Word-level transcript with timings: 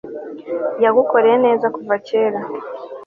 yagukoreye 0.83 1.37
neza 1.45 1.65
kuva 1.75 1.95
kera 2.07 2.39